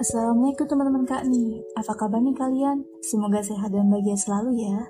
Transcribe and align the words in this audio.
Assalamualaikum 0.00 0.64
teman-teman 0.64 1.04
Kak 1.04 1.28
nih, 1.28 1.60
apa 1.76 1.92
kabar 1.92 2.24
nih 2.24 2.32
kalian? 2.32 2.88
Semoga 3.04 3.44
sehat 3.44 3.68
dan 3.68 3.92
bahagia 3.92 4.16
selalu 4.16 4.64
ya. 4.64 4.88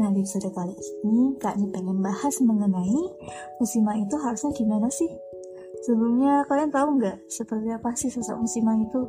Nah 0.00 0.08
di 0.16 0.24
episode 0.24 0.48
kali 0.56 0.72
ini 1.04 1.36
Kak 1.36 1.60
nih 1.60 1.68
pengen 1.68 2.00
bahas 2.00 2.40
mengenai 2.40 3.04
muslimah 3.60 4.00
itu 4.00 4.16
harusnya 4.16 4.56
gimana 4.56 4.88
sih? 4.88 5.12
Sebelumnya 5.84 6.40
kalian 6.48 6.72
tahu 6.72 6.88
nggak 6.96 7.28
seperti 7.28 7.68
apa 7.68 7.92
sih 8.00 8.08
sosok 8.08 8.48
muslimah 8.48 8.80
itu? 8.80 9.00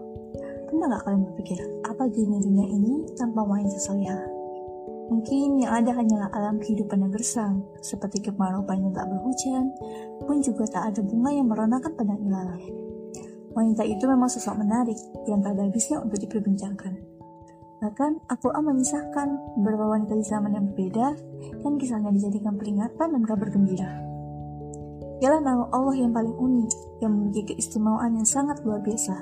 Pernah 0.68 0.86
nggak 0.91 1.04
kalian 1.07 1.23
berpikir 1.31 1.59
apa 1.87 2.04
dunia-dunia 2.11 2.68
ini 2.68 3.07
tanpa 3.15 3.47
wanita 3.47 3.79
solehah? 3.79 4.27
Mungkin 5.07 5.64
yang 5.64 5.71
ada 5.71 5.95
hanyalah 5.95 6.27
alam 6.36 6.59
kehidupan 6.59 7.07
yang 7.07 7.11
gersang, 7.15 7.64
seperti 7.79 8.19
kemarau 8.19 8.68
panjang 8.68 8.91
tak 8.91 9.07
berhujan, 9.07 9.71
pun 10.27 10.43
juga 10.43 10.68
tak 10.68 10.91
ada 10.91 11.00
bunga 11.00 11.32
yang 11.32 11.47
meronakan 11.47 11.95
pada 11.95 12.19
ilalang. 12.19 12.86
Wanita 13.57 13.82
itu 13.89 14.06
memang 14.06 14.29
sosok 14.29 14.61
menarik 14.61 15.02
yang 15.25 15.42
tak 15.42 15.57
ada 15.57 15.66
habisnya 15.66 15.97
untuk 15.97 16.21
diperbincangkan. 16.21 16.93
Bahkan 17.82 18.30
Al-Quran 18.30 18.64
mengisahkan 18.70 19.28
beberapa 19.57 19.97
wanita 19.97 20.14
di 20.14 20.25
zaman 20.30 20.54
yang 20.54 20.70
berbeda 20.70 21.18
dan 21.66 21.74
kisahnya 21.82 22.14
dijadikan 22.14 22.54
peringatan 22.54 23.18
dan 23.18 23.24
kabar 23.25 23.50
gembira. 23.50 23.89
Ialah 25.25 25.42
nama 25.42 25.66
Allah 25.74 25.97
yang 25.97 26.14
paling 26.14 26.38
unik, 26.38 27.02
yang 27.02 27.18
memiliki 27.18 27.57
keistimewaan 27.57 28.21
yang 28.21 28.30
sangat 28.30 28.61
luar 28.61 28.78
biasa. 28.86 29.18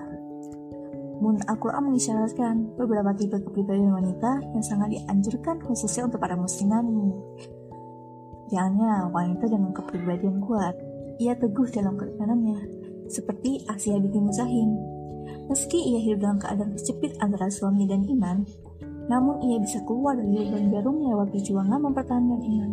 Mun 1.24 1.40
Al-Quran 1.48 1.88
mengisyaratkan 1.88 2.76
beberapa 2.76 3.16
tipe 3.16 3.40
kepribadian 3.40 3.96
wanita 3.96 4.44
yang 4.52 4.64
sangat 4.68 5.00
dianjurkan 5.00 5.64
khususnya 5.64 6.12
untuk 6.12 6.20
para 6.20 6.36
muslimat 6.36 6.84
nih. 6.84 7.16
Jangannya 8.52 9.16
wanita 9.16 9.48
dengan 9.48 9.72
kepribadian 9.72 10.44
kuat, 10.44 10.76
ia 11.24 11.40
teguh 11.40 11.72
dalam 11.72 11.96
keimanannya, 11.96 12.85
seperti 13.08 13.64
Asia 13.70 13.98
binti 13.98 14.20
Muzahin. 14.20 14.72
Meski 15.46 15.78
ia 15.78 16.00
hidup 16.02 16.26
dalam 16.26 16.38
keadaan 16.42 16.74
terjepit 16.74 17.14
antara 17.22 17.50
suami 17.54 17.86
dan 17.86 18.02
iman, 18.06 18.42
namun 19.06 19.38
ia 19.46 19.62
bisa 19.62 19.78
keluar 19.86 20.18
dari 20.18 20.34
lubang 20.34 20.74
jarum 20.74 20.98
lewat 21.06 21.28
perjuangan 21.30 21.80
mempertahankan 21.82 22.42
iman. 22.42 22.72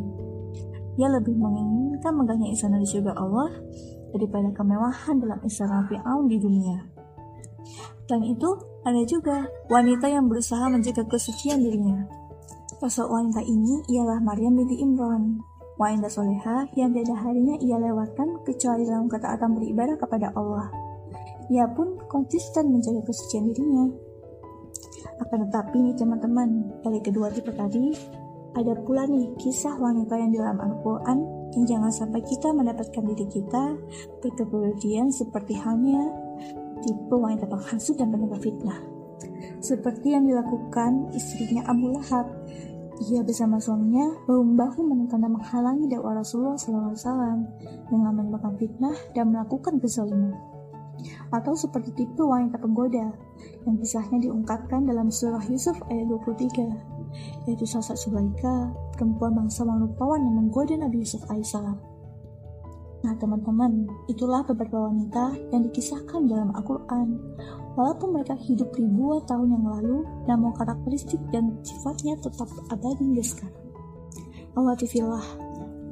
Ia 0.96 1.08
lebih 1.08 1.36
menginginkan 1.36 2.12
megahnya 2.16 2.52
istana 2.52 2.80
di 2.80 2.88
surga 2.88 3.16
Allah 3.16 3.52
daripada 4.12 4.48
kemewahan 4.52 5.20
dalam 5.20 5.40
istana 5.44 5.84
Fir'aun 5.88 6.28
di 6.28 6.36
dunia. 6.40 6.78
Dan 8.08 8.24
itu 8.28 8.50
ada 8.84 9.02
juga 9.08 9.48
wanita 9.72 10.10
yang 10.10 10.28
berusaha 10.28 10.68
menjaga 10.68 11.06
kesucian 11.08 11.60
dirinya. 11.64 12.04
Sosok 12.82 13.14
wanita 13.14 13.40
ini 13.46 13.78
ialah 13.94 14.18
Maryam 14.18 14.58
binti 14.58 14.82
Imran, 14.82 15.38
Wanita 15.80 16.08
soleha 16.12 16.68
yang 16.76 16.92
tiada 16.92 17.16
harinya 17.16 17.56
ia 17.58 17.80
lewatkan 17.80 18.44
kecuali 18.44 18.84
dalam 18.84 19.08
ketaatan 19.08 19.56
beribadah 19.56 19.96
kepada 19.96 20.28
Allah. 20.36 20.68
Ia 21.48 21.68
pun 21.72 21.96
konsisten 22.08 22.72
menjaga 22.72 23.02
kesucian 23.08 23.48
dirinya. 23.50 23.88
Akan 25.20 25.48
tetapi 25.48 25.76
nih 25.80 25.96
teman-teman, 25.96 26.70
dari 26.84 27.00
kedua 27.00 27.32
tipe 27.32 27.50
tadi, 27.52 27.92
ada 28.52 28.76
pula 28.84 29.08
nih 29.08 29.32
kisah 29.40 29.74
wanita 29.80 30.12
yang 30.16 30.32
dalam 30.36 30.60
Al-Quran 30.60 31.18
yang 31.56 31.64
jangan 31.68 31.92
sampai 31.92 32.20
kita 32.24 32.52
mendapatkan 32.52 33.04
diri 33.12 33.26
kita 33.28 33.76
berkepribadian 34.20 35.08
seperti 35.08 35.56
halnya 35.56 36.12
tipe 36.84 37.14
wanita 37.16 37.48
penghasut 37.48 37.96
dan 37.96 38.12
penyebar 38.12 38.40
fitnah. 38.40 38.80
Seperti 39.62 40.12
yang 40.12 40.26
dilakukan 40.26 41.14
istrinya 41.14 41.62
Abu 41.70 41.94
Lahab 41.94 42.26
ia 43.10 43.20
bersama 43.26 43.58
suaminya 43.58 44.14
bahu-bahu 44.30 44.86
menentang 44.86 45.26
dan 45.26 45.34
menghalangi 45.34 45.90
dakwah 45.90 46.22
Rasulullah 46.22 46.54
SAW 46.54 47.42
dengan 47.90 48.12
menyebabkan 48.14 48.54
fitnah 48.56 48.96
dan 49.12 49.34
melakukan 49.34 49.82
kezaliman. 49.82 50.34
Atau 51.34 51.58
seperti 51.58 51.90
tipe 51.98 52.22
wanita 52.22 52.60
penggoda 52.62 53.10
yang 53.66 53.76
kisahnya 53.80 54.22
diungkapkan 54.30 54.86
dalam 54.86 55.10
surah 55.10 55.42
Yusuf 55.50 55.74
ayat 55.90 56.06
23, 56.06 57.50
yaitu 57.50 57.66
Sasa 57.66 57.98
Sulaika, 57.98 58.70
perempuan 58.94 59.34
bangsa 59.34 59.66
rupawan 59.66 60.22
yang 60.22 60.36
menggoda 60.38 60.78
Nabi 60.78 61.02
Yusuf 61.02 61.24
alaihissalam. 61.26 61.91
Nah 63.02 63.18
teman-teman, 63.18 63.90
itulah 64.06 64.46
beberapa 64.46 64.86
wanita 64.86 65.34
yang 65.50 65.66
dikisahkan 65.66 66.30
dalam 66.30 66.54
Al-Quran 66.54 67.18
Walaupun 67.72 68.12
mereka 68.12 68.36
hidup 68.36 68.68
ribuan 68.76 69.24
tahun 69.24 69.48
yang 69.48 69.64
lalu, 69.64 70.04
namun 70.28 70.52
karakteristik 70.52 71.20
dan 71.32 71.56
sifatnya 71.64 72.20
tetap 72.20 72.48
abadi 72.68 73.00
hingga 73.00 73.24
sekarang. 73.24 73.64
Awatifillah, 74.52 75.24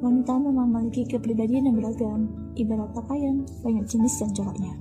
wanita 0.05 0.33
memang 0.37 0.69
memiliki 0.69 1.09
kepribadian 1.09 1.73
yang 1.73 1.77
beragam, 1.81 2.29
ibarat 2.53 2.93
pakaian, 2.93 3.41
banyak 3.65 3.85
jenis 3.89 4.13
dan 4.21 4.29
coraknya. 4.37 4.77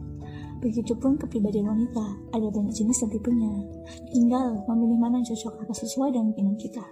Begitupun 0.61 1.17
kepribadian 1.17 1.73
wanita, 1.73 2.05
ada 2.37 2.53
banyak 2.53 2.77
jenis 2.77 3.01
dan 3.01 3.09
tipenya. 3.09 3.49
Tinggal 4.13 4.61
memilih 4.69 5.01
mana 5.01 5.25
yang 5.25 5.29
cocok 5.33 5.65
atau 5.65 5.73
sesuai 5.73 6.13
dengan 6.13 6.37
keinginan 6.37 6.61
kita. 6.61 6.85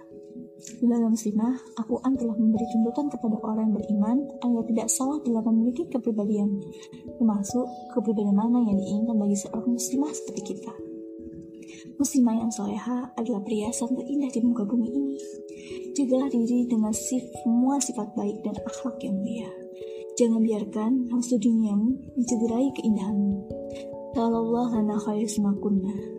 Dalam 0.83 1.15
muslimah, 1.15 1.55
Al-Quran 1.79 2.13
telah 2.19 2.35
memberi 2.35 2.67
tuntutan 2.67 3.07
kepada 3.07 3.35
orang 3.47 3.71
yang 3.71 3.75
beriman 3.79 4.17
agar 4.43 4.63
tidak 4.67 4.87
salah 4.91 5.17
dalam 5.23 5.43
memiliki 5.55 5.87
kepribadian, 5.87 6.59
termasuk 7.15 7.63
kepribadian 7.95 8.35
mana 8.35 8.59
yang 8.67 8.75
diinginkan 8.75 9.15
bagi 9.15 9.39
seorang 9.39 9.71
muslimah 9.71 10.11
seperti 10.11 10.41
kita. 10.55 10.73
Muslimah 11.95 12.35
yang 12.43 12.51
soleha 12.51 13.11
adalah 13.15 13.39
perhiasan 13.39 13.95
terindah 13.95 14.31
di 14.31 14.39
muka 14.43 14.67
bumi 14.67 14.87
ini. 14.91 15.15
Jagalah 15.95 16.27
diri 16.27 16.67
dengan 16.67 16.91
semua 16.91 17.79
sifat 17.79 18.11
baik 18.19 18.43
dan 18.43 18.55
akhlak 18.59 18.99
yang 18.99 19.15
mulia. 19.15 19.51
Jangan 20.19 20.43
biarkan 20.43 20.91
nafsu 21.07 21.39
duniamu 21.39 21.95
mencederai 22.19 22.67
keindahanmu. 22.75 23.39
Kalau 24.11 24.51
Allah 24.51 24.83
lana 24.83 24.99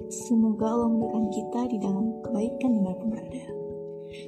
Semoga 0.08 0.66
Allah 0.72 0.88
memberikan 0.88 1.26
kita 1.28 1.60
di 1.68 1.76
dalam 1.76 2.06
kebaikan 2.24 2.70
di 2.72 2.80
mana 2.80 2.96
pun 2.96 3.08
berada. 3.12 3.59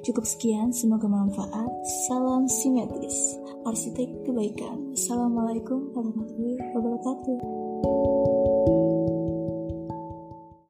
Cukup 0.03 0.25
sekian, 0.27 0.71
semoga 0.71 1.07
bermanfaat. 1.07 1.71
Salam 2.09 2.47
simetris, 2.47 3.39
arsitek 3.67 4.09
kebaikan. 4.27 4.95
Assalamualaikum 4.95 5.93
warahmatullahi 5.95 6.59
wabarakatuh. 6.75 8.32